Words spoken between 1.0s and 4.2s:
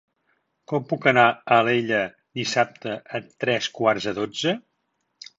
anar a Alella dissabte a tres quarts de